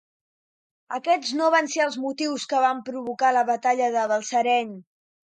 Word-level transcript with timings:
Aquests 0.95 1.33
no 1.41 1.49
van 1.55 1.67
ser 1.73 1.83
els 1.83 1.97
motius 2.05 2.45
que 2.53 2.61
van 2.63 2.79
provocar 2.87 3.29
la 3.37 3.43
batalla 3.49 3.91
de 3.97 4.07
Balsareny. 4.13 4.73